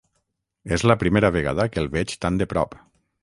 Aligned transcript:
És 0.77 0.85
la 0.91 0.95
primera 1.03 1.31
vegada 1.37 1.67
que 1.75 1.83
el 1.83 1.91
veig 1.99 2.17
tan 2.25 2.43
de 2.43 2.51
prop. 2.55 2.77